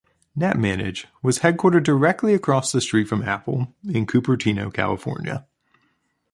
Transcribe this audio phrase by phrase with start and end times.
[0.35, 5.45] NetManage was headquartered directly across the street from Apple in Cupertino, California.